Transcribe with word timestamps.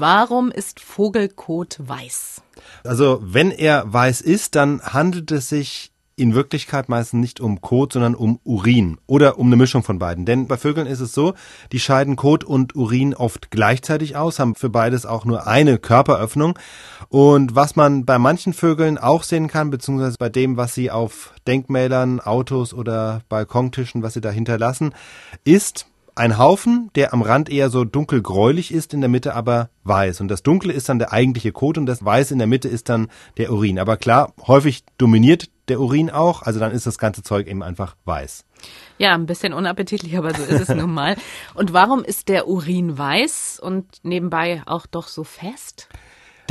Warum 0.00 0.50
ist 0.50 0.80
Vogelkot 0.80 1.76
weiß? 1.78 2.42
Also 2.84 3.20
wenn 3.22 3.50
er 3.50 3.92
weiß 3.92 4.20
ist, 4.20 4.54
dann 4.54 4.82
handelt 4.82 5.30
es 5.30 5.48
sich 5.48 5.92
in 6.16 6.34
Wirklichkeit 6.34 6.88
meistens 6.88 7.20
nicht 7.20 7.40
um 7.40 7.60
Kot, 7.60 7.92
sondern 7.92 8.14
um 8.14 8.38
Urin 8.44 8.98
oder 9.06 9.38
um 9.38 9.48
eine 9.48 9.56
Mischung 9.56 9.82
von 9.82 9.98
beiden. 9.98 10.24
Denn 10.24 10.46
bei 10.46 10.56
Vögeln 10.56 10.86
ist 10.86 11.00
es 11.00 11.12
so, 11.12 11.34
die 11.72 11.80
scheiden 11.80 12.16
Kot 12.16 12.44
und 12.44 12.76
Urin 12.76 13.14
oft 13.14 13.50
gleichzeitig 13.50 14.16
aus, 14.16 14.38
haben 14.38 14.54
für 14.54 14.70
beides 14.70 15.06
auch 15.06 15.24
nur 15.24 15.46
eine 15.46 15.78
Körperöffnung. 15.78 16.58
Und 17.08 17.54
was 17.54 17.76
man 17.76 18.04
bei 18.04 18.18
manchen 18.18 18.52
Vögeln 18.52 18.98
auch 18.98 19.22
sehen 19.24 19.48
kann, 19.48 19.70
beziehungsweise 19.70 20.16
bei 20.18 20.28
dem, 20.28 20.56
was 20.56 20.74
sie 20.74 20.90
auf 20.90 21.34
Denkmälern, 21.46 22.20
Autos 22.20 22.72
oder 22.74 23.22
Balkontischen, 23.28 24.02
was 24.02 24.14
sie 24.14 24.20
da 24.20 24.30
hinterlassen, 24.30 24.94
ist, 25.44 25.86
ein 26.16 26.38
Haufen, 26.38 26.90
der 26.94 27.12
am 27.12 27.22
Rand 27.22 27.50
eher 27.50 27.70
so 27.70 27.84
dunkelgräulich 27.84 28.72
ist, 28.72 28.94
in 28.94 29.00
der 29.00 29.10
Mitte 29.10 29.34
aber 29.34 29.70
weiß. 29.84 30.20
Und 30.20 30.28
das 30.28 30.42
Dunkle 30.42 30.72
ist 30.72 30.88
dann 30.88 30.98
der 30.98 31.12
eigentliche 31.12 31.52
Kot 31.52 31.78
und 31.78 31.86
das 31.86 32.04
Weiß 32.04 32.30
in 32.30 32.38
der 32.38 32.46
Mitte 32.46 32.68
ist 32.68 32.88
dann 32.88 33.08
der 33.36 33.52
Urin. 33.52 33.78
Aber 33.78 33.96
klar, 33.96 34.32
häufig 34.46 34.84
dominiert 34.98 35.50
der 35.68 35.80
Urin 35.80 36.10
auch, 36.10 36.42
also 36.42 36.60
dann 36.60 36.72
ist 36.72 36.86
das 36.86 36.98
ganze 36.98 37.22
Zeug 37.22 37.46
eben 37.46 37.62
einfach 37.62 37.96
weiß. 38.04 38.44
Ja, 38.98 39.14
ein 39.14 39.26
bisschen 39.26 39.52
unappetitlich, 39.52 40.16
aber 40.16 40.34
so 40.34 40.42
ist 40.42 40.68
es 40.68 40.68
nun 40.76 40.92
mal. 40.92 41.16
Und 41.54 41.72
warum 41.72 42.04
ist 42.04 42.28
der 42.28 42.48
Urin 42.48 42.96
weiß 42.96 43.60
und 43.62 43.86
nebenbei 44.02 44.62
auch 44.66 44.86
doch 44.86 45.08
so 45.08 45.24
fest? 45.24 45.88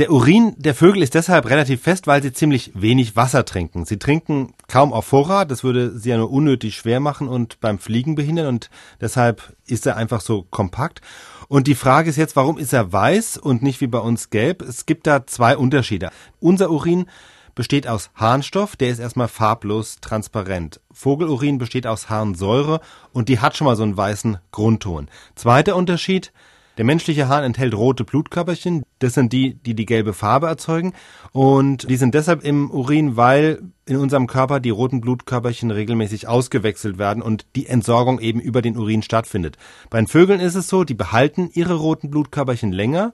Der 0.00 0.10
Urin 0.10 0.54
der 0.56 0.74
Vögel 0.74 1.04
ist 1.04 1.14
deshalb 1.14 1.48
relativ 1.48 1.82
fest, 1.82 2.08
weil 2.08 2.20
sie 2.20 2.32
ziemlich 2.32 2.72
wenig 2.74 3.14
Wasser 3.14 3.44
trinken. 3.44 3.84
Sie 3.84 3.96
trinken 3.96 4.52
kaum 4.66 4.92
auf 4.92 5.04
Vorrat, 5.04 5.52
das 5.52 5.62
würde 5.62 5.96
sie 5.96 6.10
ja 6.10 6.16
nur 6.16 6.32
unnötig 6.32 6.74
schwer 6.74 6.98
machen 6.98 7.28
und 7.28 7.60
beim 7.60 7.78
Fliegen 7.78 8.16
behindern 8.16 8.48
und 8.48 8.70
deshalb 9.00 9.54
ist 9.66 9.86
er 9.86 9.96
einfach 9.96 10.20
so 10.20 10.42
kompakt. 10.50 11.00
Und 11.46 11.68
die 11.68 11.76
Frage 11.76 12.10
ist 12.10 12.16
jetzt, 12.16 12.34
warum 12.34 12.58
ist 12.58 12.72
er 12.72 12.92
weiß 12.92 13.38
und 13.38 13.62
nicht 13.62 13.80
wie 13.80 13.86
bei 13.86 14.00
uns 14.00 14.30
gelb? 14.30 14.62
Es 14.62 14.84
gibt 14.84 15.06
da 15.06 15.28
zwei 15.28 15.56
Unterschiede. 15.56 16.10
Unser 16.40 16.72
Urin 16.72 17.06
besteht 17.54 17.86
aus 17.86 18.10
Harnstoff, 18.16 18.74
der 18.74 18.88
ist 18.88 18.98
erstmal 18.98 19.28
farblos 19.28 19.98
transparent. 20.00 20.80
Vogelurin 20.90 21.58
besteht 21.58 21.86
aus 21.86 22.10
Harnsäure 22.10 22.80
und 23.12 23.28
die 23.28 23.38
hat 23.38 23.56
schon 23.56 23.66
mal 23.66 23.76
so 23.76 23.84
einen 23.84 23.96
weißen 23.96 24.38
Grundton. 24.50 25.08
Zweiter 25.36 25.76
Unterschied, 25.76 26.32
der 26.76 26.84
menschliche 26.84 27.28
Hahn 27.28 27.44
enthält 27.44 27.74
rote 27.74 28.04
Blutkörperchen. 28.04 28.82
Das 28.98 29.14
sind 29.14 29.32
die, 29.32 29.54
die 29.54 29.74
die 29.74 29.86
gelbe 29.86 30.12
Farbe 30.12 30.46
erzeugen. 30.46 30.92
Und 31.32 31.88
die 31.88 31.96
sind 31.96 32.14
deshalb 32.14 32.44
im 32.44 32.70
Urin, 32.70 33.16
weil 33.16 33.62
in 33.86 33.96
unserem 33.96 34.26
Körper 34.26 34.60
die 34.60 34.70
roten 34.70 35.00
Blutkörperchen 35.00 35.70
regelmäßig 35.70 36.26
ausgewechselt 36.26 36.98
werden 36.98 37.22
und 37.22 37.46
die 37.54 37.66
Entsorgung 37.66 38.20
eben 38.20 38.40
über 38.40 38.62
den 38.62 38.76
Urin 38.76 39.02
stattfindet. 39.02 39.56
Bei 39.90 39.98
den 39.98 40.06
Vögeln 40.06 40.40
ist 40.40 40.54
es 40.54 40.68
so, 40.68 40.84
die 40.84 40.94
behalten 40.94 41.50
ihre 41.52 41.74
roten 41.74 42.10
Blutkörperchen 42.10 42.72
länger 42.72 43.12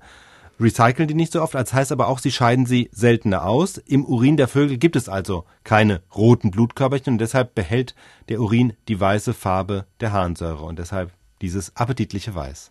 recyceln 0.60 1.08
die 1.08 1.14
nicht 1.14 1.32
so 1.32 1.42
oft, 1.42 1.56
als 1.56 1.72
heißt 1.72 1.90
aber 1.90 2.08
auch, 2.08 2.18
sie 2.18 2.30
scheiden 2.30 2.66
sie 2.66 2.90
seltener 2.92 3.46
aus. 3.46 3.78
Im 3.78 4.04
Urin 4.04 4.36
der 4.36 4.48
Vögel 4.48 4.76
gibt 4.76 4.96
es 4.96 5.08
also 5.08 5.44
keine 5.64 6.02
roten 6.14 6.50
Blutkörperchen 6.50 7.14
und 7.14 7.18
deshalb 7.18 7.54
behält 7.54 7.94
der 8.28 8.40
Urin 8.40 8.74
die 8.88 9.00
weiße 9.00 9.34
Farbe 9.34 9.86
der 10.00 10.12
Harnsäure 10.12 10.64
und 10.64 10.78
deshalb 10.78 11.12
dieses 11.40 11.74
appetitliche 11.76 12.34
Weiß. 12.34 12.70